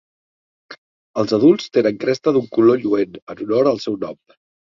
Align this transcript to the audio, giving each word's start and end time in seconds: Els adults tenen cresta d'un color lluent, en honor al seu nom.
Els 1.23 1.35
adults 1.37 1.67
tenen 1.79 1.99
cresta 2.05 2.33
d'un 2.39 2.49
color 2.57 2.81
lluent, 2.87 3.21
en 3.35 3.45
honor 3.45 3.71
al 3.75 3.81
seu 3.87 4.01
nom. 4.07 4.21